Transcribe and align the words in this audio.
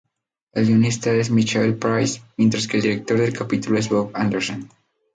El 0.53 0.65
guionista 0.65 1.11
es 1.11 1.29
Michael 1.29 1.77
Price, 1.77 2.21
mientras 2.35 2.67
que 2.67 2.77
el 2.77 2.81
director 2.81 3.19
del 3.19 3.37
capítulo 3.37 3.77
es 3.77 3.87
Bob 3.87 4.09
Anderson. 4.15 4.67